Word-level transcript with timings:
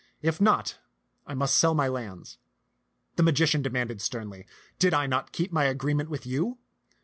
If 0.23 0.41
not, 0.41 0.79
I 1.27 1.35
must 1.35 1.55
sell 1.59 1.75
my 1.75 1.87
lands." 1.87 2.39
The 3.17 3.21
magician 3.21 3.61
demanded 3.61 4.01
sternly, 4.01 4.47
"Did 4.79 4.95
I 4.95 5.05
not 5.05 5.31
keep 5.31 5.51
my 5.51 5.65
agreement 5.65 6.09
with 6.09 6.25
you?" 6.25 6.57